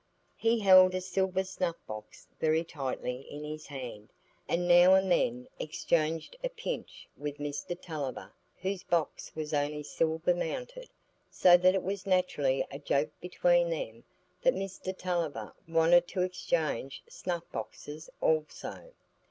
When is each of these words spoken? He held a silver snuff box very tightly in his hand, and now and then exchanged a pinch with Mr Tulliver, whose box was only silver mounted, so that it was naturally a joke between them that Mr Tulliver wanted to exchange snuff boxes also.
He 0.35 0.57
held 0.61 0.95
a 0.95 0.99
silver 1.01 1.43
snuff 1.43 1.75
box 1.85 2.27
very 2.39 2.63
tightly 2.63 3.19
in 3.29 3.43
his 3.43 3.67
hand, 3.67 4.09
and 4.49 4.67
now 4.67 4.95
and 4.95 5.11
then 5.11 5.47
exchanged 5.59 6.35
a 6.43 6.49
pinch 6.49 7.07
with 7.15 7.37
Mr 7.37 7.79
Tulliver, 7.79 8.33
whose 8.63 8.81
box 8.83 9.31
was 9.35 9.53
only 9.53 9.83
silver 9.83 10.33
mounted, 10.33 10.89
so 11.29 11.55
that 11.55 11.75
it 11.75 11.83
was 11.83 12.07
naturally 12.07 12.65
a 12.71 12.79
joke 12.79 13.11
between 13.21 13.69
them 13.69 14.03
that 14.41 14.55
Mr 14.55 14.97
Tulliver 14.97 15.53
wanted 15.67 16.07
to 16.07 16.23
exchange 16.23 17.03
snuff 17.07 17.43
boxes 17.51 18.09
also. 18.21 18.93